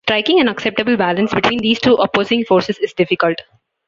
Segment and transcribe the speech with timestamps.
[0.07, 3.39] Striking an acceptable balance between these two opposing forces is difficult.